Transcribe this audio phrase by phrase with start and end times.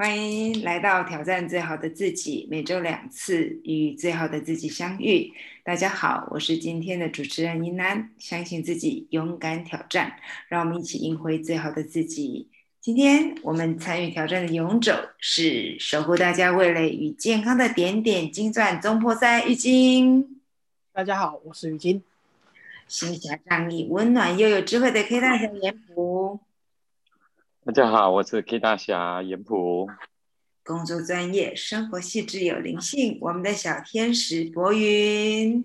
[0.00, 5.30] 欢迎来到挑战最好的自己，每周两次与最好的自己相遇。
[5.62, 8.10] 大家好，我是今天的主持人倪楠。
[8.18, 10.14] 相信自己，勇敢挑战，
[10.48, 12.48] 让我们一起赢回最好的自己。
[12.80, 20.40] 今天我们参与挑战的勇者是守护大家味蕾与健康的点点金钻中破塞玉晶。
[20.94, 22.02] 大家好，我是玉晶。
[22.88, 26.40] 心侠仗义、温暖又有智慧的 K 大侠严普。
[27.62, 29.86] 大家好，我是 K 大侠严普。
[30.64, 35.62] 工作专业，生活细致有灵性，我们的小天使博云。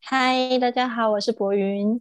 [0.00, 2.00] 嗨，大家好，我是博云。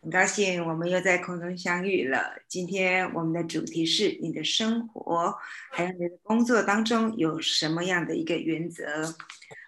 [0.00, 2.36] 很高兴我们又在空中相遇了。
[2.46, 5.34] 今天我们的主题是你的生活
[5.72, 8.84] 还有你的工作当中有什么样的一个原则？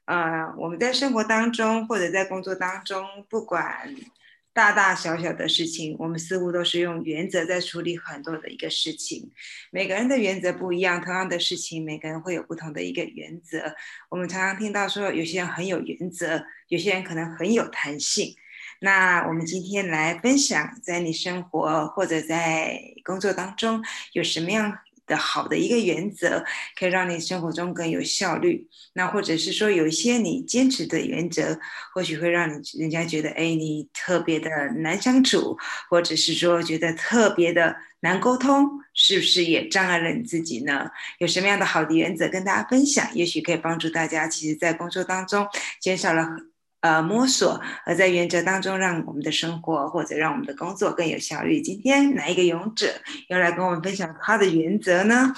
[0.05, 3.93] 呃，我们在生活当中或者在工作当中，不管。
[4.55, 9.31] 大大小小的事情，我们似乎都是用原则在处理很多的一个事情。
[9.71, 13.75] 每个人的原则不一样，同样的事情，每个人会有不同的一个原则。
[14.11, 18.37] 我们常常听到说，有些人很有原则，有些人可能很有弹性。
[18.81, 24.79] 那我们今天来分享，在你生活或者在工作当中有什么样？
[25.17, 26.45] 好的一个原则，
[26.79, 28.69] 可以让你生活中更有效率。
[28.95, 31.59] 那或者是说，有一些你坚持的原则，
[31.95, 35.57] 或许会让你人家觉得，哎，你特别的难相处，
[35.89, 40.91] 或者是说觉得特别的难沟通，是不是也障碍了你自己呢？
[41.19, 43.09] 有什么样的好的原则跟大家分享？
[43.15, 45.47] 也许可以帮助大家，其实在工作当中
[45.81, 46.52] 减少了。
[46.83, 51.63] 呃，摸索，而在原则当中，让我们的生活或者让我们的工作更有效率。
[51.63, 52.89] 今天哪一个勇者
[53.29, 55.33] 要来跟我们分享他的原则呢？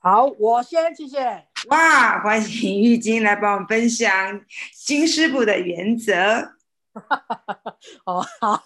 [0.00, 1.46] 好，我先谢谢。
[1.68, 4.38] 哇，欢迎玉晶来帮我们分享
[4.74, 6.12] 金师傅的原则。
[8.04, 8.62] 哦，好，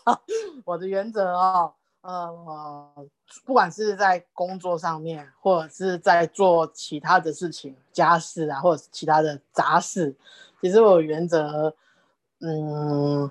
[0.64, 3.06] 我的原则哦，呃，
[3.44, 10.16] 不管是在工作上面，或者是在做其他的事情，家事啊，或者是其他的杂事，
[10.60, 11.72] 其实我原则。
[12.46, 13.30] 嗯，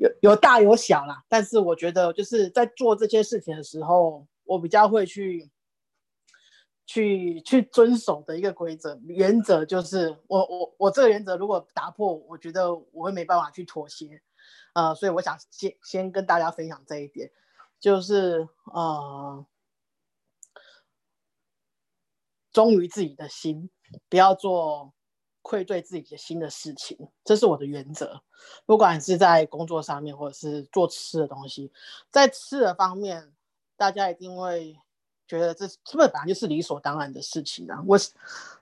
[0.00, 5.48] 有有大有小啦，但是我觉得就是在做这些事情的时候，我比较会去
[6.84, 14.20] 去去遵守的一个规则原则，就是我我我这个原则如果打破，我觉得我会没办法去妥协，
[14.72, 17.30] 呃，所以我想先先跟大家分享这一点，
[17.78, 19.46] 就是呃，
[22.52, 23.70] 忠于自己的心，
[24.08, 24.92] 不要做。
[25.48, 28.20] 愧对自己的新的事情，这是我的原则。
[28.66, 31.72] 不管是在工作上面，或者是做吃的东西，
[32.10, 33.32] 在吃的方面，
[33.74, 34.78] 大家一定会
[35.26, 37.82] 觉得这是不是本来就是理所当然的事情呢？
[37.86, 37.98] 我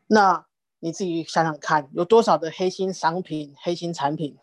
[0.06, 0.46] 那
[0.78, 4.38] 你自己想想看，有多少的黑心商品、黑心产品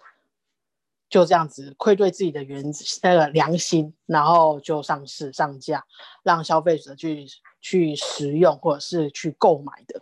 [1.09, 2.61] 就这样子愧对自己的原
[3.01, 5.85] 那个良心，然后就上市上架，
[6.23, 7.25] 让消费者去
[7.61, 10.01] 去食用或者是去购买的？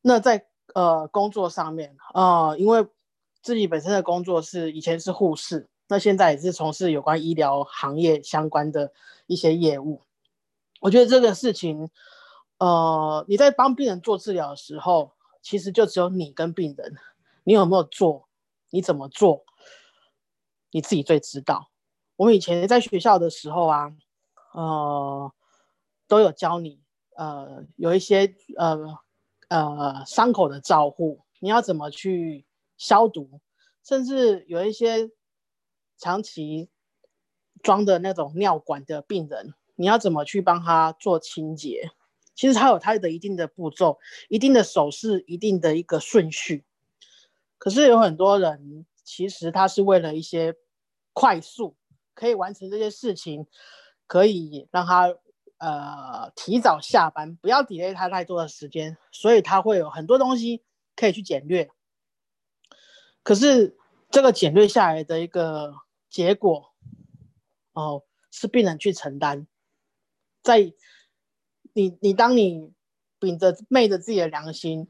[0.00, 2.86] 那在呃，工作上面，呃，因为
[3.42, 8.92] 自己本身的工作是以前是护士，那现在也是从事有关医疗行业相关的
[9.26, 10.00] 一些业务。
[10.80, 11.90] 我觉得这个事情，
[12.58, 15.12] 呃，你在帮病人做治疗的时候，
[15.42, 16.96] 其实就只有你跟病人，
[17.44, 18.28] 你有没有做，
[18.70, 19.44] 你怎么做，
[20.70, 21.70] 你自己最知道。
[22.16, 23.92] 我们以前在学校的时候啊，
[24.52, 25.32] 呃，
[26.08, 26.80] 都有教你，
[27.16, 28.98] 呃，有一些呃。
[29.52, 32.46] 呃，伤口的照护，你要怎么去
[32.78, 33.42] 消毒？
[33.84, 35.10] 甚至有一些
[35.98, 36.70] 长期
[37.62, 41.90] 装的那种尿管的病人，你要怎么去帮他做清洁？
[42.34, 43.98] 其实它有它的一定的步骤、
[44.30, 46.64] 一定的手势、一定的一个顺序。
[47.58, 50.54] 可是有很多人，其实他是为了一些
[51.12, 51.76] 快速
[52.14, 53.46] 可以完成这些事情，
[54.06, 55.14] 可以让他。
[55.62, 60.64] 呃，提早下班，不要 delay 他太多的时间，所以他会有很多东西
[60.96, 61.70] 可以去简略。
[63.22, 63.78] 可是
[64.10, 65.72] 这个简略下来的一个
[66.10, 66.72] 结果，
[67.74, 68.02] 哦，
[68.32, 69.46] 是病人去承担。
[70.42, 70.72] 在
[71.74, 72.72] 你你当你
[73.20, 74.88] 秉着昧着自己的良心，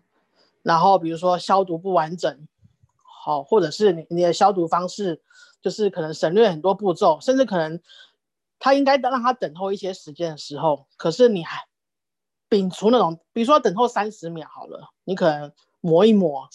[0.62, 2.48] 然后比如说消毒不完整，
[2.96, 5.20] 好，或者是你你的消毒方式
[5.60, 7.78] 就是可能省略很多步骤，甚至可能。
[8.64, 11.66] 他应该让他等候一些时间的时候，可是你还
[12.48, 16.48] 摒除那种，比如说等候三十秒好了，你可能磨一磨，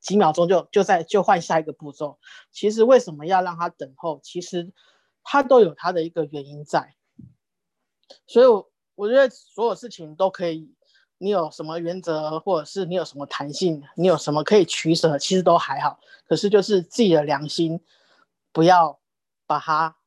[0.00, 2.18] 几秒钟就就在就换下一个步骤。
[2.50, 4.18] 其实为什么要让他等候？
[4.22, 4.72] 其实
[5.22, 6.94] 他都有他的一个原因在。
[8.26, 10.74] 所以，我我觉得所有事情都可以，
[11.18, 16.00] 你有什么原则，或者是你有什么弹性，你有什么可以取舍，其实都还好。
[16.26, 17.82] 可是就是自己的良心，
[18.50, 18.98] 不要
[19.46, 19.97] 把它。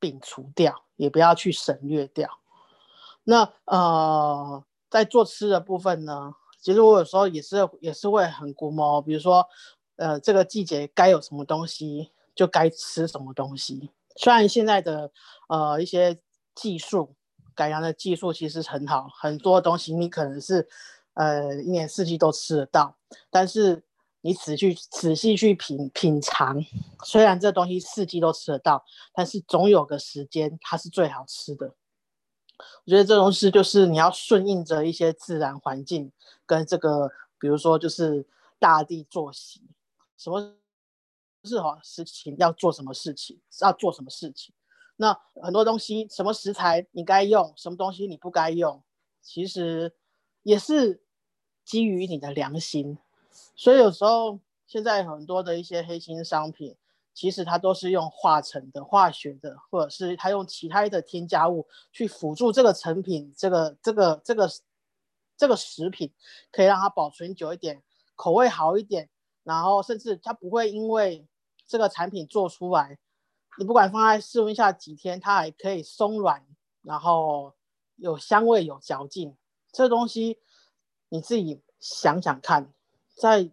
[0.00, 2.28] 摒除掉，也不要去省略掉。
[3.24, 9.46] 那呃，在做吃的部分呢，其实我有时候也是也是会很估摸，比如说，
[9.96, 13.90] 呃，这个季节该有什么东西就该吃什么东西。
[14.16, 15.10] 虽然现在的
[15.48, 16.18] 呃一些
[16.54, 17.14] 技术
[17.54, 20.68] 改良的技术其实很好，很多东西你可能是
[21.14, 22.96] 呃一年四季都吃得到，
[23.30, 23.82] 但是
[24.26, 26.60] 你仔细仔细去品品尝，
[27.04, 28.84] 虽然这东西四季都吃得到，
[29.14, 31.76] 但是总有个时间它是最好吃的。
[32.84, 36.10] 我觉得这东西就是你要顺应着一些自然环境
[36.44, 37.08] 跟这个，
[37.38, 38.26] 比如说就是
[38.58, 39.62] 大地作息，
[40.18, 40.56] 什么
[41.44, 44.52] 是好事情要做什么事情，要做什么事情。
[44.96, 48.82] 那很多东西，什么食材你该用，什么东西你不该用，
[49.22, 49.94] 其实
[50.42, 51.04] 也是
[51.64, 52.98] 基于你的良心。
[53.54, 56.76] 所以有时候现在很多的一些黑心商品。
[57.16, 64.46] 其实它都是用化成的、化学的，或者是它用其他的添加物去辅助这个成品、这个、这个、这个、
[65.34, 66.12] 这个食品，
[66.52, 67.82] 可以让它保存久一点，
[68.16, 69.08] 口味好一点，
[69.44, 71.26] 然后甚至它不会因为
[71.66, 72.98] 这个产品做出来，
[73.58, 76.46] 你不管放在室温下几天，它还可以松软，
[76.82, 77.54] 然后
[77.96, 79.34] 有香味、有嚼劲。
[79.72, 80.38] 这东西
[81.08, 82.74] 你自己想想看，
[83.16, 83.50] 在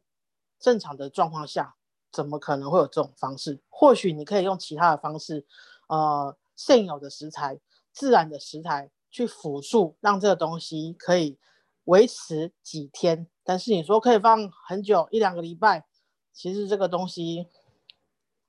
[0.59, 1.75] 正常的状况下。
[2.13, 3.59] 怎么可能会有这种方式？
[3.69, 5.47] 或许你可以用其他的方式，
[5.87, 7.59] 呃，现有的食材、
[7.91, 11.39] 自然的食材去辅助，让这个东西可以
[11.85, 13.27] 维持几天。
[13.43, 15.87] 但是你说可以放很久，一两个礼拜，
[16.31, 17.47] 其实这个东西，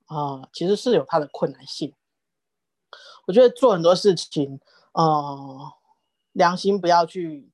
[0.05, 1.95] 啊，其实是有它的困难性。
[3.25, 4.59] 我觉得做很多事情，
[4.91, 5.73] 呃，
[6.33, 7.49] 良心不要去。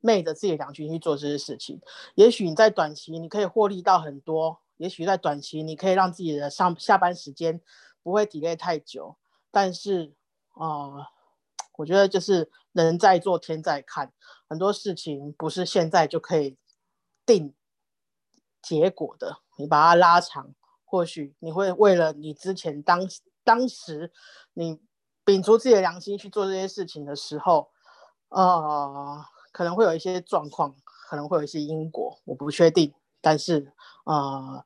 [0.00, 1.80] 昧着自己的良心去做这些事情，
[2.14, 7.60] 也许你在短期你可以获利到很多，也许在短期你可以让自己的上下班时间
[8.02, 9.16] 不会体累太久，
[9.50, 10.14] 但是
[10.54, 11.08] 啊，
[11.76, 14.12] 我觉得就是人在做天在看，
[14.48, 16.56] 很多事情不是现在就可以
[17.26, 17.54] 定
[18.62, 20.54] 结果的，你把它拉长，
[20.84, 23.06] 或许你会为了你之前当
[23.44, 24.10] 当时
[24.54, 24.80] 你
[25.26, 27.70] 摒除自己的良心去做这些事情的时候，
[28.30, 29.22] 呃。
[29.52, 32.94] 可能会有一些状况，可能会有一些因果，我不确定。
[33.20, 33.72] 但是，
[34.04, 34.64] 呃，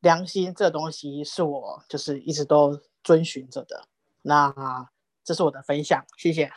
[0.00, 3.88] 良心这东西是我就是一直都遵循着的。
[4.22, 4.90] 那
[5.24, 6.50] 这是我的分享，谢谢。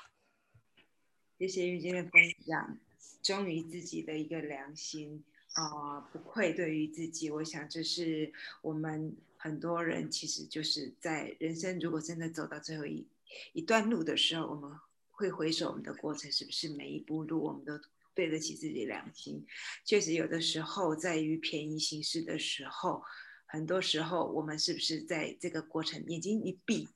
[1.38, 2.12] 谢谢玉晶的分
[2.46, 2.78] 享，
[3.22, 5.24] 忠于自己的一个良心
[5.54, 7.30] 啊，不愧对于自己。
[7.30, 8.32] 我想这是
[8.62, 13.06] 我们很多人其实就是在人生如果真的走到最后一
[13.54, 14.72] 一段路的时候，我们。
[15.16, 17.74] 会回首我们的过程，是不是每一步路我们都
[18.14, 19.46] 对得起自己良心？
[19.86, 23.02] 确实，有的时候在于便宜行事的时候，
[23.46, 26.90] 很多时候我们是不是在这个过程眼睛一闭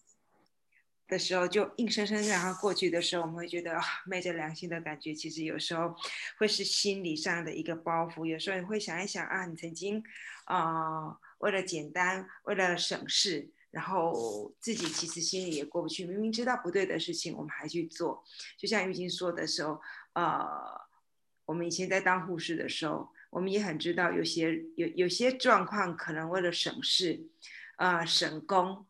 [1.08, 5.96] 的时候，就硬生生让它过去的时候，我们会觉得昧着良心的感觉，其实有时候
[6.38, 8.26] 会是心理上的一个包袱。
[8.26, 10.04] 有时候你会想一想啊，你曾经
[10.46, 13.50] 啊，为了简单，为了省事。
[13.72, 18.24] 然后自己其实心里也过不去，明明知道不对的事情，我们还去做。
[18.58, 19.80] 就像玉晶说的时候，
[20.14, 20.50] 呃，
[21.46, 27.28] 我们以前在当护士的时候，我们也很知道有些有有些状况可能为了省事，
[27.76, 28.88] 啊，省工，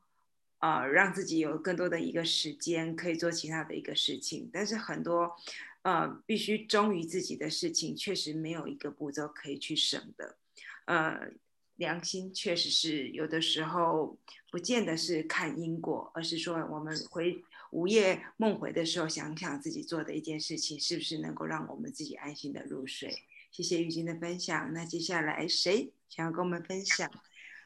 [0.60, 4.50] 啊，让自己有更多的一个时间可以做其他的一个事情。
[4.54, 5.36] 但是很多，
[5.82, 10.38] 呃，必须忠于自己的事情，确实没有一个步骤可以去省的，
[10.86, 11.32] 呃。
[11.80, 14.18] 良心确实是有的时候
[14.52, 23.24] 不见得是看因果，而是说我们回午夜梦回的时候，想想自己做的一件事情，是不是能够让我们自己安心的入睡。
[23.50, 24.74] 谢谢玉晶的分享。
[24.74, 27.10] 那接下来谁想要跟我们分享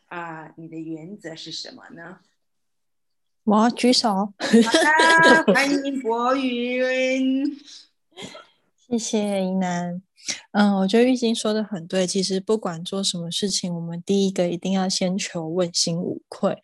[0.05, 0.53] 啊？
[0.58, 2.20] 你的原则是什么呢？
[3.46, 4.13] 我举手。
[4.13, 4.34] 好
[5.43, 7.58] 的，欢迎博云。
[8.94, 10.04] 谢谢怡南。
[10.52, 12.06] 嗯，我觉得玉晶说的很对。
[12.06, 16.56] 其实不管做什么事情，我们第一个一定要先求问心无愧。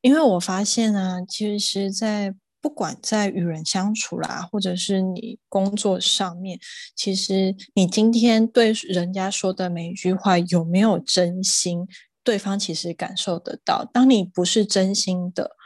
[0.00, 6.56] 因为我发现啊，其实，在不管在与人相处啦，或者是你工作上面，
[6.94, 11.88] 其实你今天对人家说的每一句话有没有真心，
[12.22, 13.84] 对方其实感受得到。
[13.92, 15.56] 当你不是真心的。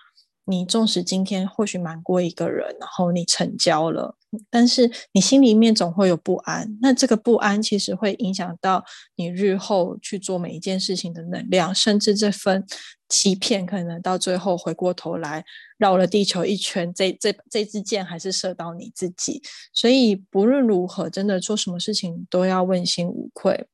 [0.48, 4.16] 你纵使今天或许瞒过一个人，然后你成交了，
[4.50, 6.78] 但是你心里面总会有不安。
[6.80, 8.84] 那这个不安其实会影响到
[9.16, 12.64] 你日后去做每一件事情的能量，甚至这份
[13.08, 15.44] 欺骗可能到最后回过头来
[15.78, 19.42] 绕了地球一圈，这这这支箭还是射到你自己。
[19.72, 23.66] 所以不论如何，真的做什么事情都要问心无愧。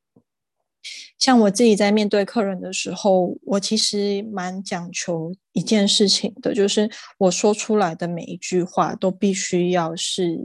[1.19, 10.39] 像我自己在面对客人的时候，我其实蛮讲求一件事情的，就是我说出来的每一句话都必须要是，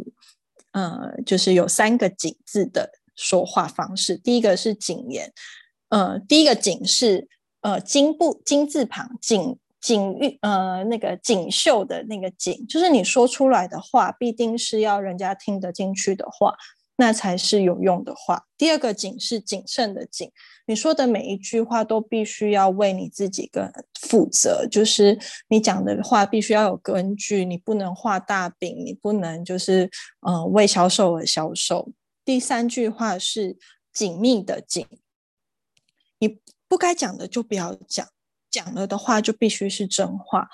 [0.72, 4.16] 呃，就是有三个“景”字的说话方式。
[4.18, 5.34] 第一个是谨言，
[5.90, 7.28] 呃，第一个“谨”是
[7.62, 16.56] 呃金不金字旁锦锦玉呃那个锦绣的那个“锦”，就是你说出来的话必定是要人家听得进去的话。
[16.98, 18.46] 那才是有用的话。
[18.58, 20.32] 第二个“谨”是谨慎的“谨”，
[20.68, 29.90] 你说的每一句话都必须要为你自己跟负责，就是你讲的话必须要有根据，你不能画大饼，你不能就是
[30.22, 31.92] 呃为销售而销售。
[32.26, 33.58] 第三句话是
[33.94, 34.86] 紧密的“紧”，
[36.20, 38.08] 你不该讲的就不要讲，
[38.50, 40.50] 讲了的话就必须是真话。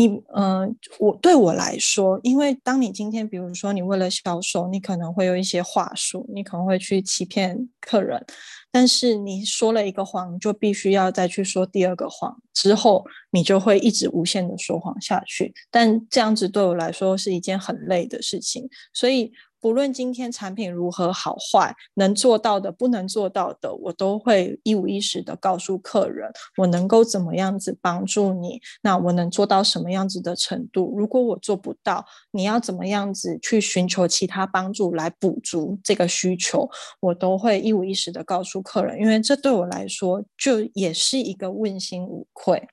[0.00, 8.24] 你嗯，我对我来说，因为当你今天，比如说你为了销售，你可能会有一些话术，你可能会去欺骗客人，
[8.70, 15.52] 但是你说了一个谎，就必须要再去说第二个谎，之后你就会一直无限的说谎下去。
[15.70, 19.30] 但这样子对我来说是一件很累的事情，所以。
[19.60, 28.60] 不论今天产品如何好坏，能做到的、不能做到的，我都会一五一十的告诉客人，我能够怎么样子帮助你。
[28.82, 30.94] 那我能做到什么样子的程度？
[30.96, 36.68] 如果我做不到，你要怎么样子去寻求其他帮助来补足这个需求，
[37.00, 42.66] 我都会一五一十的告诉客人，因为这对我来说就也是一个问心无愧。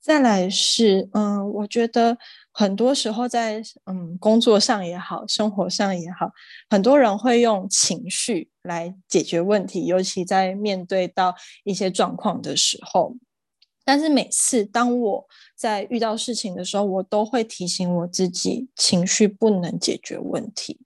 [0.00, 2.16] 再来是，嗯，我觉得。
[2.52, 6.30] 很多时候，在嗯工作上也好，生活上也好，
[6.68, 13.16] 很多人会用情绪来解决问题，尤其在面对到一些状况的时候。
[13.84, 20.78] 但是每次当我在遇到事情的时候，我都会提醒我自己，情绪不能解决问题。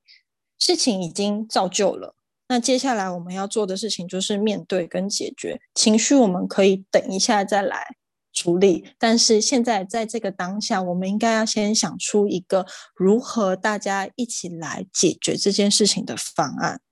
[0.59, 2.15] 事情已经造就了，
[2.49, 6.15] 那接下来我们要做的事情就是面对跟解决情绪。
[6.15, 7.97] 我们可以等一下再来。
[8.37, 16.83] 处理，但是现在在这个当下，我们应该要先想出一个如何大家一起来解决这件事情的方案。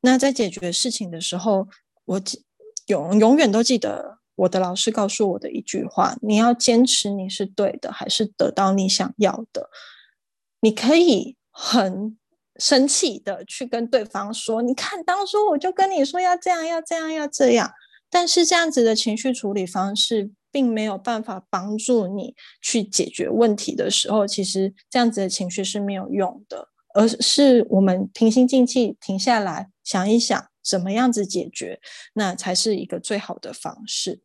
[0.00, 1.68] 那在解决事情的时候，
[2.04, 2.20] 我
[2.88, 9.70] 永永远都记得我的老师告诉我的一句话：你要坚持你是对的，还是得到你想要的？
[10.60, 12.18] 你可以很
[12.56, 17.72] 生气的去跟对方说：“你看，当初我就跟你说要这样，要这样，要这样。”
[18.10, 20.32] 但是这样子的情绪处理方式。
[20.54, 22.32] 并没有办法帮助你
[22.62, 31.80] 去解决问题的时候，其实这样子的情绪是没有用的，而是我们平心静气停下来想一想，怎么样子解决，
[32.12, 34.20] 那才是一个最好的方式。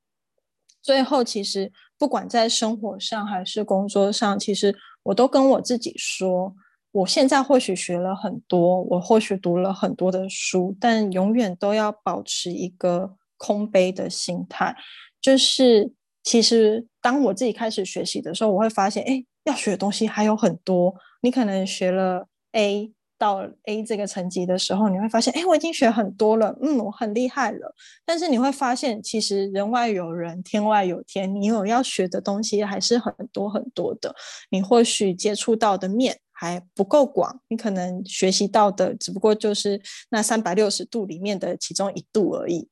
[0.83, 6.53] 最后，其实不管在生活上还是工作上，其实我都跟我自己说，
[6.91, 14.75] 我现在或许学了很多，我或许读了很多的书，但永远都要保持一个空杯的心态，
[15.19, 15.91] 就是。
[16.29, 20.93] 其实，当我自己开始学习的时候，我会发现，哎，要学的东西还有很多。
[21.23, 27.73] 你可能学了 A 到 A 这个层级的时候，你会发现，哎，我已经学很多了，嗯，我很厉害了。
[28.05, 34.13] 但是你会发现，其实人外有人，天外有天，你有要学的东西还是很多很多的。
[34.51, 39.81] 你或许接触到的面还不够广，你可能学习到的只不过就是
[40.11, 42.69] 那三百六十度里面的其中一度而已。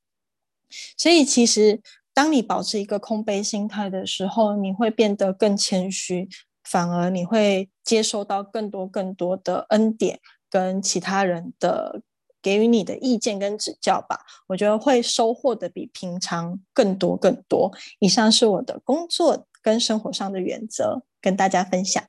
[0.96, 1.80] 所以，其实。
[2.18, 6.28] 当你保持一个空杯心态的时候，你会变得更谦虚，
[6.64, 10.18] 反而你会接收到更多更多的恩典
[10.50, 12.02] 跟其他人的
[12.42, 14.18] 给予你的意见跟指教吧。
[14.48, 17.70] 我觉得会收获的比平常更多更多。
[18.00, 22.02] 以上是我的工作跟生活上的原则，跟大家分享。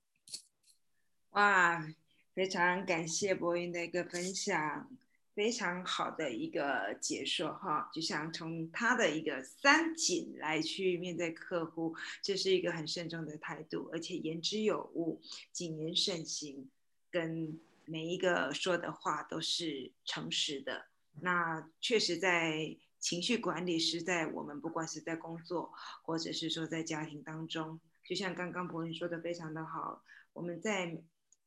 [1.34, 1.86] 哇，
[2.34, 4.90] 非常感谢博云的一个分享。
[5.36, 15.22] 非常好的一个解说哈，就像从他的一个三谨来去面对客户，这是一个很慎重的态度，而且言之有物，
[15.54, 16.70] 谨言慎行，
[17.10, 20.88] 跟每一个说的话都是诚实的。
[21.22, 25.72] 那确实，在情绪管理是在我们不管是在工作，
[26.04, 31.02] 或者是说在家庭当中，就像刚刚博云说的非常的好，我们在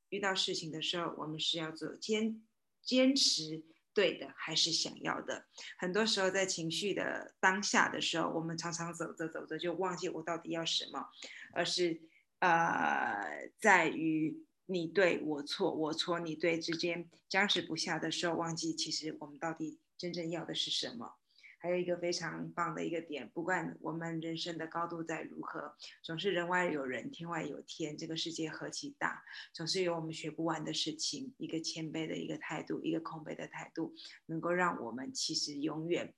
[0.08, 2.42] 遇到事情的时候，我们是要做坚
[2.82, 3.62] 坚持。
[3.94, 5.46] 对的，还是想要的。
[5.78, 11.08] 很多时候在情绪的当下的时候，我们常常走着走着就忘记我到底要什么，
[11.52, 12.00] 而是
[12.38, 21.16] 呃，在于你对我错，我错你对之间僵持不下的时候，忘记其实我们到底真正要的是什么。
[21.62, 27.96] 还有一个非常棒的一个点，不管我们人生的高度再如何，总是人外有人，天外有天。
[27.96, 31.32] 这个世界何其大，总是有我们学不完的事情。
[31.38, 33.94] 一个谦卑的一个态度，一个空杯的态度，
[34.26, 36.12] 能够让我们其实永远，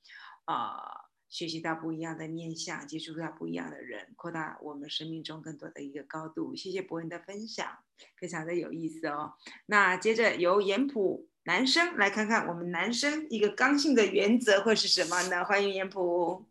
[0.47, 0.81] 啊，
[1.29, 6.57] 学习到不一样的面相，接触到不一样的人，扩大我们生命中更多的一个高度。
[6.57, 7.71] 谢谢博文的分享，
[8.19, 9.35] 非常的有意思哦。
[9.67, 11.29] 那接着由严普。
[11.47, 15.45] 男生来看看我们男生一个刚性的原则会是什么呢？
[15.45, 16.47] 欢迎严普。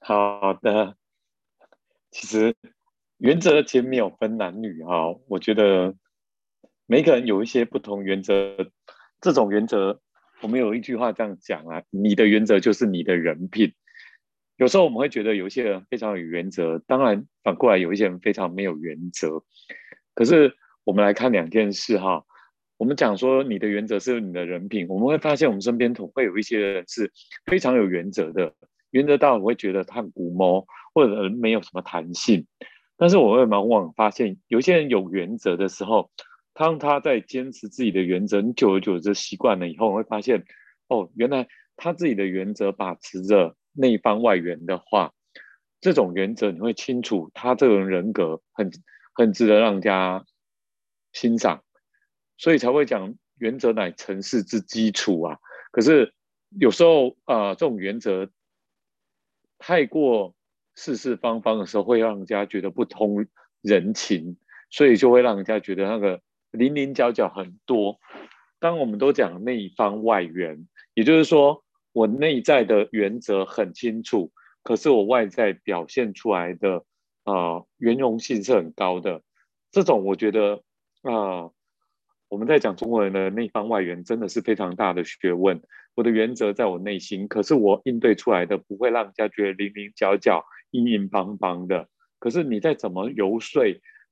[0.00, 0.96] 好的，
[2.10, 2.56] 其实
[3.18, 5.94] 原则其实没有分男女哈，我觉得
[6.86, 8.70] 每个人有一些不同原则。
[9.20, 10.00] 这种原则，
[10.40, 13.74] 我们有一句话这样讲啊：你的原则就是你的人品。
[14.56, 19.44] 有时候我们会觉得有一些人非常有原则，当然反过来有一些人非常没有原则。
[20.14, 22.24] 可是我们来看两件事哈。
[22.76, 27.12] 我们讲说你的原则是你的人品，我们会发现我们身边总会有一些人是
[27.46, 28.52] 非常有原则的，
[28.90, 32.46] 原则到我会觉得他很古摸或者没有什么弹性。
[32.96, 36.10] 但是我会往往发现，有些人有原则的时候，
[36.52, 40.44] 当他在坚持自己的原则，久而久之习惯了以后，会发现
[40.88, 45.12] 哦，原来他自己的原则把持着内方外圆的话，
[45.80, 48.70] 这种原则你会清楚，他这种人格很
[49.14, 50.24] 很值得让人家
[51.12, 51.62] 欣赏。
[52.36, 55.38] 所以才会讲原则乃成事之基础啊。
[55.70, 56.12] 可是
[56.58, 58.30] 有时候啊，这种原则
[59.58, 60.34] 太过
[60.74, 63.26] 四四方方的时候，会让人家觉得不通
[63.60, 64.36] 人情，
[64.70, 67.98] 所以就会让人家觉得那个零零角角很多。
[68.60, 76.84] 当我们都讲内方外圆，也就是说，我内在的原则很清楚，可是我外在表现出来的
[77.24, 79.22] 啊圆融性是很高的。
[79.70, 80.62] 这种我觉得
[81.02, 81.50] 啊。
[82.34, 85.62] 我们在讲中国人的内方外圆，真的是非常大的学问。
[85.94, 91.86] 我的原则在我内心，可是我应对出来的不会让人家觉得零零角角、硬硬邦邦的。
[92.18, 93.62] 可是你再怎么游说，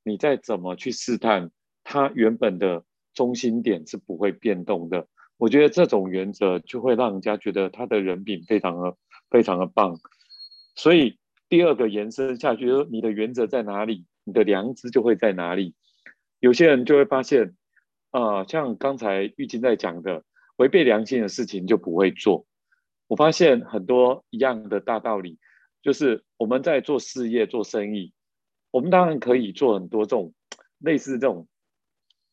[0.04, 1.50] 你再怎么去试探，
[1.82, 5.08] 他原本的中心点是不会变动的。
[5.36, 8.94] 我觉得这种原则就会让人家觉得他的人品非常的、
[9.30, 9.96] 非常的棒。
[10.76, 15.74] 所以第二个延伸下去，说你的原则在哪里，你的良知就会在哪里。
[16.38, 17.56] 有些人就会发现。
[18.12, 20.22] 啊，像刚才玉金在讲的，
[20.56, 22.46] 违背良心的事情就不会做。
[23.08, 25.38] 我发现很多一样的大道理，
[25.80, 28.12] 就是我们在做事业、做生意，
[28.70, 30.34] 我们当然可以做很多这种
[30.78, 31.48] 类似这种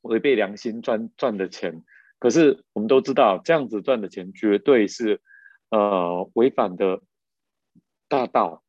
[0.02, 1.82] 违背良心赚赚的钱，
[2.20, 5.22] 可是我们都知道，这样子赚的钱绝对是
[5.70, 7.02] 呃违反的
[8.10, 8.63] 大道，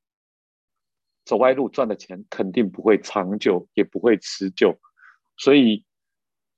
[1.24, 4.78] 走歪路赚的钱肯定不会长久，也不会持久，
[5.36, 5.84] 所以。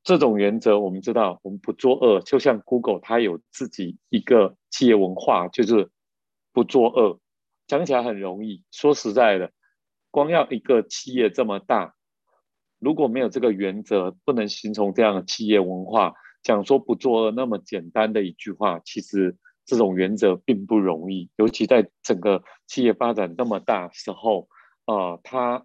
[0.04, 2.20] 这种原则，我们知道，我们不作恶。
[2.20, 5.90] 就像 Google，它有自己一个企业文化，就是
[6.52, 7.20] 不作恶。
[7.68, 9.52] 讲起来很容易，说实在的，
[10.10, 11.94] 光要一个企业这么大，
[12.80, 16.14] 如果没有这个原则，不能形成这样的企业文化。
[16.42, 21.30] 讲说不作恶那么简单的一句话，其实这种原则并不容易。
[21.36, 24.48] 尤其在整个企业发展这么大时候，
[24.84, 25.64] 啊，它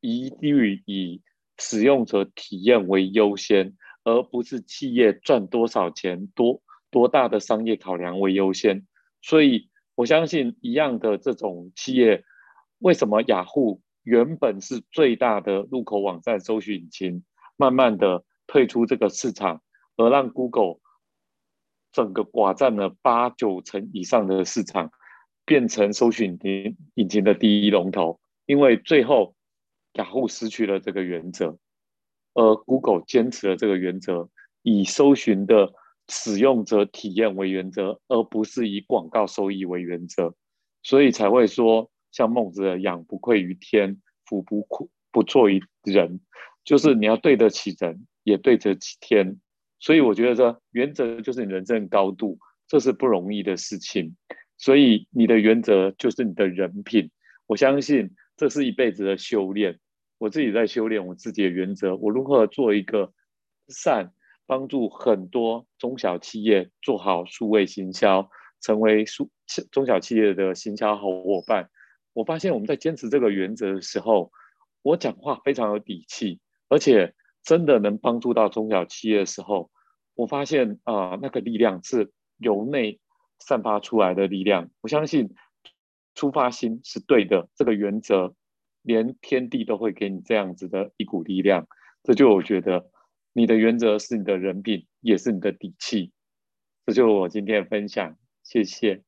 [0.00, 1.20] 一律以。
[1.64, 8.84] 使用者体验为优先，而不是企业赚多少钱、多多大的商业考量为优先。
[9.22, 12.24] 所以，我相信一样的这种企业，
[12.78, 17.24] 为什么雅虎原本是最大的入口网站搜寻引擎，
[17.56, 19.62] 慢慢的退出这个市场，
[19.96, 20.80] 而让 Google
[21.92, 24.90] 整个寡占了八九成以上的市场，
[25.46, 29.36] 变成搜寻引引擎的第一龙头，因为最后。
[29.94, 31.58] 雅虎失去了这个原则，
[32.34, 34.30] 而 Google 坚持了这个原则，
[34.62, 35.72] 以搜寻的
[36.08, 40.34] 使用者体验为原则，而不是以广告收益为原则，
[40.82, 46.20] 所以才会说像孟子的“养不愧于天，俯不愧不错于人”，
[46.64, 49.38] 就是你要对得起人，也对得起天。
[49.78, 54.16] 所以我觉得这原则就是你人生高度，这是不容易的事情。
[54.56, 57.10] 所以你的原则就是你的人品，
[57.46, 58.10] 我相信。
[58.42, 59.78] 这是一辈子的修炼，
[60.18, 61.94] 我自己在修炼我自己的原则。
[61.94, 63.12] 我如何做一个
[63.68, 64.12] 善，
[64.46, 68.28] 帮助很多中小企业做好数位行销，
[68.60, 69.30] 成为数
[69.70, 71.70] 中小企业的行销好伙伴。
[72.14, 74.32] 我发现我们在坚持这个原则的时候，
[74.82, 79.70] 我讲话非常有底气，而且真的能帮助到中小企业的时候，
[80.16, 82.98] 我发现啊，那个力量是由内
[83.38, 84.68] 散发出来的力量。
[84.80, 85.32] 我相信。
[86.14, 88.34] 出发心是对的，这个原则，
[88.82, 91.66] 连天地都会给你这样子的一股力量。
[92.02, 92.90] 这就我觉得，
[93.32, 96.12] 你的原则是你的人品，也是你的底气。
[96.84, 99.02] 这就是我今天的分享，谢谢。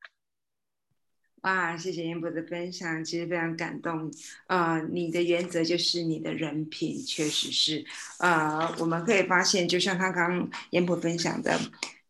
[1.42, 4.10] 哇，谢谢严博的分享，其实非常感动。
[4.46, 7.84] 呃，你的原则就是你的人品，确实是。
[8.18, 11.58] 呃，我们可以发现，就像他刚刚严博分享的，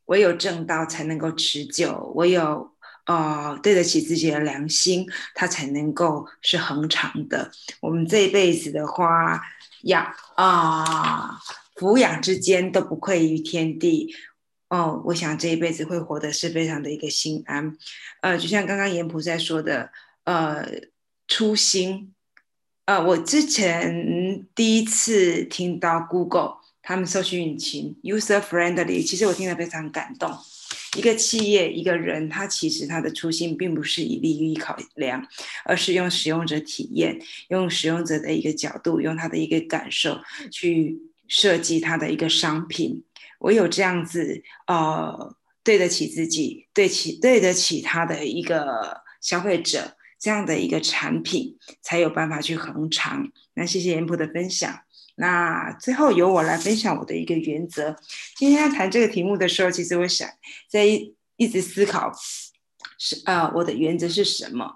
[0.04, 2.73] 唯有正道才能够持久，唯有
[3.07, 7.51] 呃对得起自己的良心，它才能够是恒长的。
[7.81, 9.43] 我们这一辈子的花，
[9.83, 11.38] 养啊
[11.75, 14.14] 抚养之间都不愧于天地。
[14.71, 17.77] 哦，我想这一辈子会活得是非常的一个心安，
[18.23, 19.93] 呃，就像刚刚严普在说的，
[20.25, 20.67] 呃，
[21.29, 22.12] 初心，
[22.87, 30.37] 呃，我之前第一次听到 Google 他们搜寻引擎 user friendly，其实我听得非常感动。
[30.96, 35.26] 一个企业一个人，他其实他的初心并不是以利益考量，
[35.64, 40.18] 而是用使用者体验，用使用者的一个角度，用他的一个感受
[40.50, 43.02] 去设计他的一个商品。
[43.40, 53.30] 我有这样子，呃，对得起自己，对起对得起他的一个消费者，这样的一个产品才有办法去恒长。
[53.54, 54.80] 那谢谢严普的分享。
[55.16, 57.96] 那最后由我来分享我的一个原则。
[58.37, 60.29] 今天谈这个题目的时候，其实我想
[60.68, 62.12] 在一一直思考，
[62.98, 64.72] 是呃，我的原则是什么？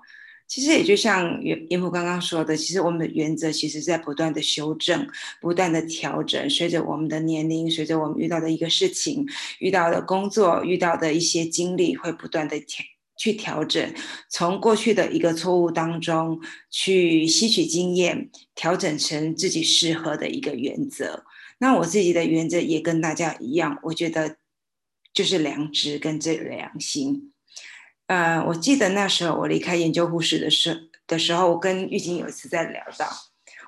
[0.47, 5.07] 其实也就像严严普刚刚说的，其实我们的原则其实在不断的修正、
[5.43, 9.27] 不断的调整，随着我们的年龄，随着我们遇到的一个事情、
[9.59, 12.83] 遇到的工作、遇到的一些经历，会不断的调
[13.19, 13.93] 去调整，
[14.31, 21.25] 从过去的一个错误当中去吸取经验，调整成自己适合的一个原则。
[21.59, 24.37] 那我自己的原则也跟大家一样，我觉得
[25.13, 27.33] 就是良知跟这良心。
[28.07, 33.07] 呃，我记得那时候我离开研究护士的时的时候，我跟玉晶有一次在聊到，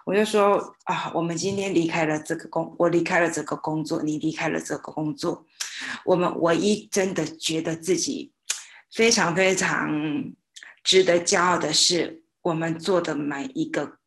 [0.07, 5.45] 我就说啊，我们今天离开了这个工，我离开了这个工作，你离开了这个工作，
[6.05, 8.33] 我们唯一真的觉得自己
[8.93, 10.33] 非常非常
[10.83, 13.99] 值得骄傲的是，我们做的每一个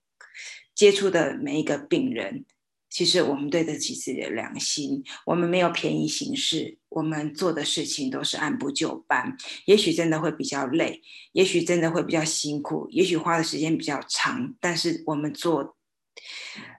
[0.75, 2.45] 接触的每一个病人。
[2.89, 9.35] 其实我们对得起自己的良心，我们没有便宜行事，我们做的事情都是按部就班。
[9.65, 15.75] 也许真的会比较累，也许真的会比较辛苦，也许花的时间比较长，但是我们做，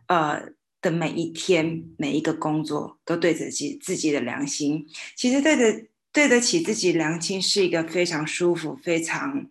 [0.07, 0.41] 呃
[0.81, 4.87] 的每一天每一个工作都对得起自己的良心。
[5.17, 9.51] 其实对得对得起自己良心是一个非常舒服、非常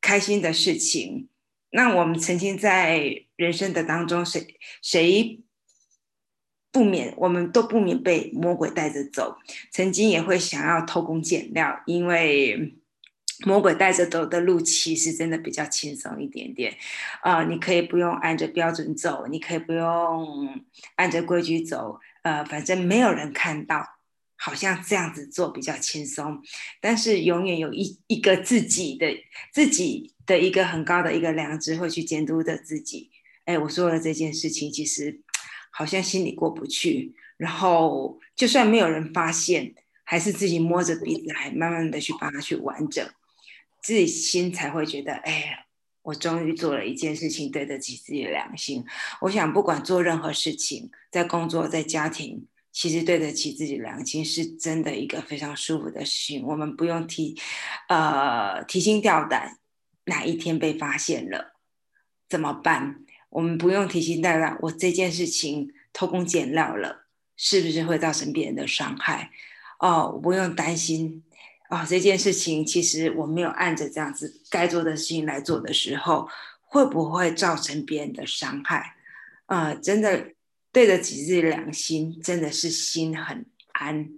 [0.00, 1.28] 开心的事情。
[1.70, 4.46] 那我们曾经在人生的当中，谁
[4.82, 5.40] 谁？
[6.70, 9.38] 不免，我们都不免被魔鬼带着走。
[9.72, 12.76] 曾经也会想要偷工减料，因为
[13.46, 16.76] 魔鬼带着走的路其实真的比较轻松一点点。
[17.22, 20.60] 啊，你可以不用按着标准走，你可以不用
[20.96, 21.98] 按着规矩走。
[22.22, 23.97] 呃，反正没有人看到，
[24.38, 26.40] 好像这样子做比较轻松。
[26.80, 29.06] 但是永远有一一个自己的
[29.52, 33.10] 自己的一个很高的一个良知会去监督着自己。
[33.44, 35.20] 哎，我说了这件事情，其实。
[35.70, 43.06] 好像心里过不去，然后就算没有人发现，还是自己摸着鼻子，来慢慢的去把它去完整，
[43.80, 45.66] 自己心才会觉得，哎，
[46.02, 48.84] 我终于做了一件事情，对得起自己的良心。
[49.20, 56.44] 我想，不管做任何事情，在工作，在家庭，其实对得起自己良心，是真的一个非常舒服的事情。
[56.46, 57.36] 我们不用提，
[57.88, 59.58] 呃，提心吊胆，
[60.04, 61.54] 哪一天被发现了
[62.28, 63.00] 怎么办？
[63.30, 69.30] 我们不用提心吊胆，我这件事情偷工减料了，是不是会造成别人的伤害？
[69.80, 71.24] 哦，我不用担心。
[71.70, 76.26] 哦，这件事情其实我没有按着这样子该做的事情来做的时候，
[76.62, 78.94] 会不会造成别人的伤害？
[79.44, 80.32] 啊，真的
[80.72, 84.08] 对得起自己良心，真的是心很安。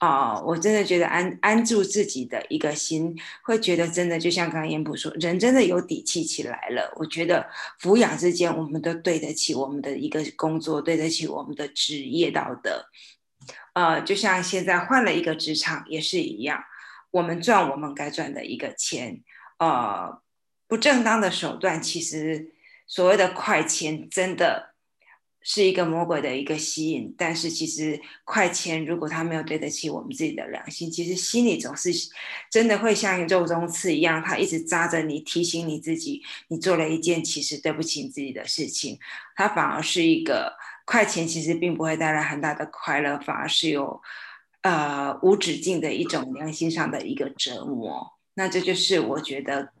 [0.00, 6.92] 哦，我真的觉得安安住自己的一个心，会觉得真的就像刚刚燕普说，人真的有底气起来了。
[6.94, 7.44] 我觉得
[7.80, 12.86] 抚养之间，我们都对得起我们的一个工作，对得起我们的职业道德。
[13.72, 16.62] 呃，就像现在换了一个职场也是一样，
[17.10, 19.20] 我们赚我们该赚的一个钱。
[19.58, 20.22] 呃，
[20.68, 22.52] 不正当的手段，其实
[22.86, 24.76] 所谓的快钱，真的。
[25.50, 31.90] 是一个魔鬼的一个吸引，但是其实快钱如果他没有对得起我们自己的良心，其实心里总是
[32.50, 38.98] 真的会像肉中刺一样，他一直扎着你，提醒你自己，你做了一件其实对不起你自己的事情，
[39.36, 40.52] 它反而是一个
[40.84, 44.02] 快钱，其实并不会带来很大的快乐，反而是有
[44.60, 48.18] 呃无止境的一种良心上的一个折磨。
[48.34, 49.72] 那这就是我觉得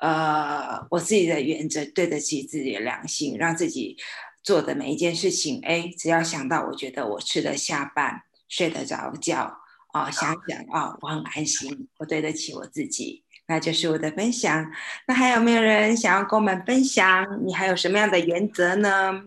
[0.00, 3.96] 呃我自己的原则，对得起自己的良心，让自己。
[4.42, 9.58] 做的每一件事情，哎，只要想到，我觉得我吃得下饭，睡得着觉，
[9.92, 14.70] 啊，想想啊，我很安心，我对得起我自己，那就是我的分享。
[15.06, 17.26] 那还有没有人想要跟我们分享？
[17.46, 19.22] 你还有什么样的原则呢？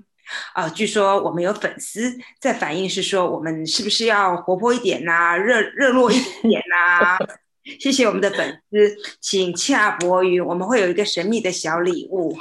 [0.54, 7.17] 啊，据说我们有粉丝在反映，是说我们是不是要活泼一点呐，热热络一点呐？
[7.80, 12.38] 谢谢我们的粉丝，请洽博云，我们会有一个神秘的小礼物。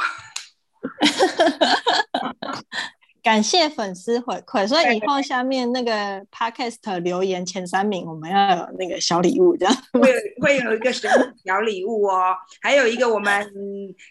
[3.23, 12.37] 感谢粉丝回馈，所以以后下面那个 podcast 留言前三名，我们要有那个小礼物，这样会有会有一个什么小礼物哦。
[12.61, 13.51] 还有一个我们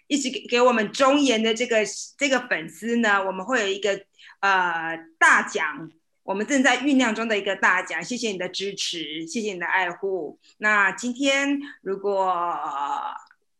[0.07, 1.85] 一直给给我们忠言的这个
[2.17, 4.01] 这个粉丝呢，我们会有一个
[4.39, 5.91] 呃大奖，
[6.23, 8.03] 我们正在酝酿中的一个大奖。
[8.03, 10.39] 谢谢你的支持，谢谢你的爱护。
[10.57, 12.43] 那今天如果。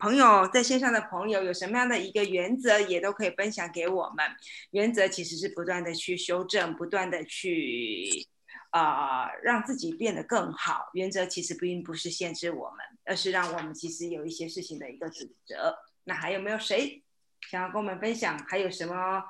[0.04, 4.26] 朋友在线上的朋友有什么样的一个原则，也都可以分享给我们。
[4.72, 8.28] 原则其实是不断的去修正，不断的去
[8.72, 10.90] 啊，让自己变得更好。
[10.92, 15.74] 原则其实并不是限制我们，而是让我们其实有一些事情的一个准则。
[16.04, 17.02] 那还有没有谁
[17.50, 18.38] 想要跟我们分享？
[18.50, 19.24] 还有什么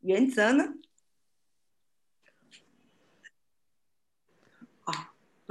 [0.00, 0.64] 原则呢？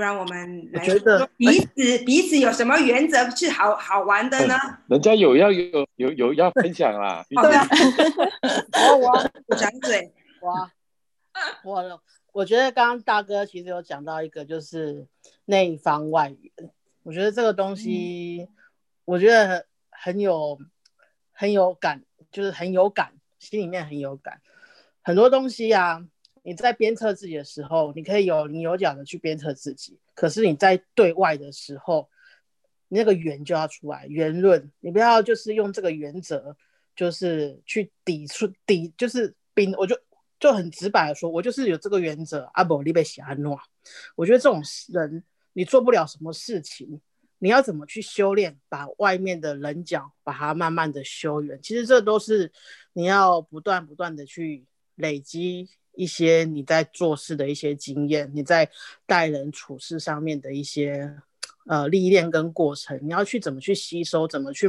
[0.02, 4.56] 不然我们来觉得彼此彼此有什么原则是好好玩的呢？
[4.88, 7.24] 人家有要有有有要分享啦。
[7.30, 7.68] 对啊，
[8.90, 10.12] 我我我张嘴，
[10.42, 10.72] 我
[11.64, 15.06] 我我觉得刚刚大哥其实有讲到一个就是
[15.46, 16.72] 内方外圆，
[17.04, 18.50] 我觉得这个东西
[19.06, 20.58] 我觉得很有
[21.32, 24.42] 很有感，就是很有感，心里面很有感，
[25.04, 26.04] 很多东西呀。
[26.44, 30.00] 你在鞭策自己的时候，你可以有棱有角的去鞭策自己。
[30.16, 32.10] 可是你在对外的时候，
[32.88, 34.72] 你那个圆就要出来，圆润。
[34.80, 36.56] 你不要就是用这个原则，
[36.96, 39.72] 就是去抵触抵，就是兵。
[39.78, 39.96] 我就
[40.40, 42.50] 就很直白的说，我就是有这个原则。
[42.54, 43.60] 阿伯利贝喜安诺，
[44.16, 45.24] 我觉得这种人
[45.54, 47.00] 你做不了什么事情，
[47.38, 51.62] 你要怎么去修炼，把外面的棱角把它慢慢的修圆。
[51.62, 52.52] 其实这都是
[52.94, 55.70] 你要不断不断的去累积。
[56.02, 58.68] 一些你在做事的一些经验，你在
[59.06, 61.16] 待人处事上面的一些
[61.68, 64.68] 呃历练跟过程，你要去怎么去吸收，怎么去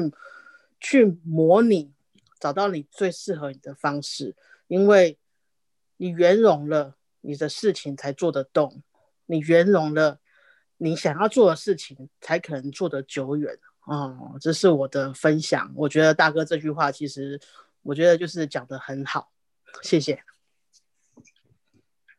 [0.78, 1.90] 去模拟，
[2.38, 4.36] 找到你最适合你的方式。
[4.68, 5.16] 因为
[5.96, 8.82] 你圆融了，你的事情才做得动；
[9.24, 10.20] 你圆融了，
[10.76, 13.58] 你想要做的事情才可能做得久远。
[13.84, 15.72] 哦，这是我的分享。
[15.74, 17.40] 我觉得大哥这句话其实，
[17.80, 19.32] 我觉得就是讲得很好，
[19.82, 20.22] 谢谢。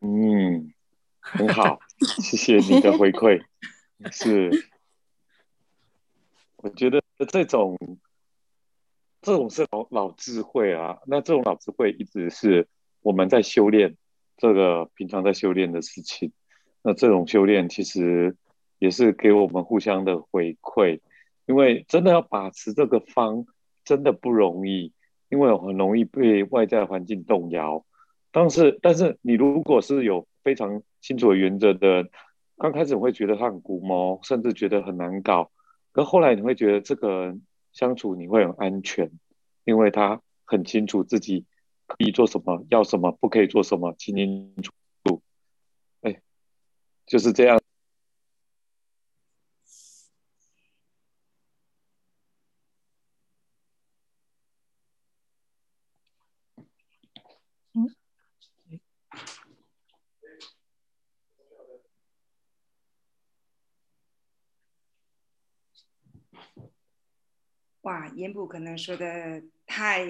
[0.05, 0.73] 嗯，
[1.21, 1.79] 很好，
[2.19, 3.41] 谢谢你的回馈。
[4.11, 4.51] 是，
[6.57, 7.77] 我觉得这种
[9.21, 10.97] 这种是老老智慧啊。
[11.07, 12.67] 那这种老智慧一直是
[13.01, 13.95] 我们在修炼，
[14.35, 16.33] 这个平常在修炼的事情。
[16.81, 18.35] 那这种修炼其实
[18.79, 20.99] 也是给我们互相的回馈，
[21.45, 23.45] 因为真的要把持这个方
[23.85, 24.91] 真的不容易，
[25.29, 27.85] 因为很容易被外在环境动摇。
[28.33, 32.09] 但是，但是你如果是有非常清楚的原则的，
[32.57, 35.51] 刚开始会觉得他很古毛，甚至觉得很难搞，
[35.91, 37.37] 可后来你会觉得这个
[37.71, 39.11] 相处你会很安全，
[39.65, 41.45] 因为他很清楚自己
[41.85, 45.21] 可以做什么，要什么，不可以做什么，清清楚楚。
[46.01, 46.19] 哎，
[47.05, 47.61] 就是这样。
[67.81, 70.05] 哇，言普可能说的太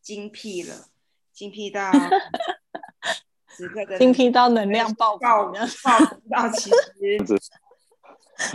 [0.00, 0.88] 精辟了，
[1.32, 1.92] 精辟到
[3.48, 5.52] 此刻的精辟到能量爆爆爆
[6.30, 6.76] 到其实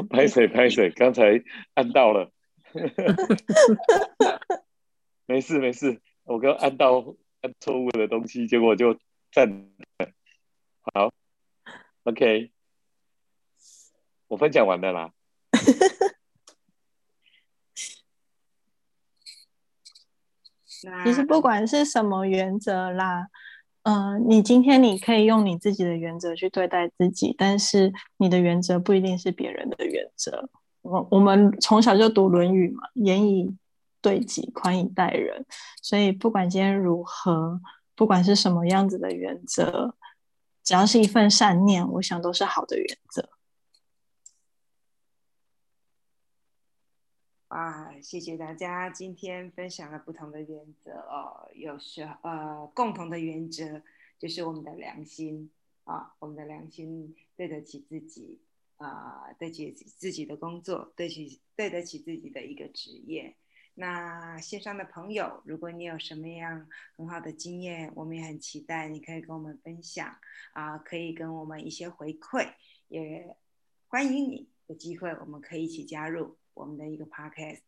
[0.10, 2.32] 拍水拍水，刚才按到了，
[5.26, 8.98] 没事没事，我刚按到按错误的东西，结果就
[9.32, 9.70] 站
[10.94, 11.12] 好
[12.04, 12.52] ，OK，
[14.28, 15.12] 我分享完了啦。
[21.04, 23.28] 其实不管是什么原则啦，
[23.84, 30.50] 嗯，你今天你可以用你自己的原则去对待自己，但是你的原则不一定是别人的原则。
[30.82, 33.56] 我我们从小就读《论语》嘛，“严以
[34.02, 35.46] 对己，宽以待人”，
[35.82, 37.62] 所以不管今天如何，
[37.96, 39.96] 不管是什么样子的原则，
[40.64, 43.30] 只要是一份善念，我想都是好的原则。
[47.54, 53.80] 啊，谢谢大家今天分享了不同的原则哦，有时候呃共同的原则
[54.18, 55.52] 就是我们的良心
[55.84, 58.42] 啊，我们的良心对得起自己
[58.78, 63.36] 啊，对得起自己的工作，对起对得起自己的一个职业。
[63.76, 70.18] 那线上的朋友，如果你有什么样很好的经验，我们也很期待你可以跟我们分享
[70.54, 72.52] 啊，可以跟我们一些回馈，
[72.88, 73.38] 也
[73.90, 77.62] 欢迎你有机会，我们可以一起加入我们的一个 podcast。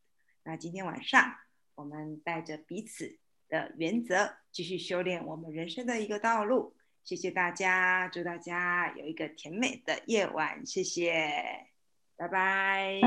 [0.43, 1.35] 那今天晚上，
[1.75, 3.17] 我们带着彼此
[3.49, 6.75] 的原则，继续修炼我们人生的一个道路。
[7.03, 10.65] 谢谢大家，祝大家有一个甜美的夜晚。
[10.65, 11.67] 谢谢，
[12.15, 12.99] 拜拜，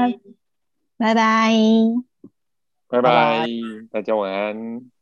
[0.97, 1.53] 拜拜。
[2.88, 3.47] 拜拜，
[3.91, 4.98] 大家晚安。